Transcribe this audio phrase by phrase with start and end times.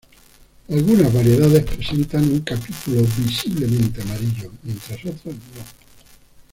[0.67, 5.61] Algunas variedades presentan un Capítulo visiblemente amarillo mientras otras no.